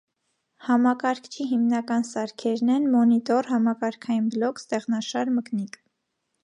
Համակարգչի 0.67 1.45
հիմնական 1.49 2.07
սարքերն 2.13 2.73
են՝ 2.79 2.89
մոնիտոր, 2.97 3.51
համակարգային 3.53 4.35
բլոկ, 4.37 4.65
ստեղնաշար, 4.67 5.35
մկնիկ։ 5.39 5.81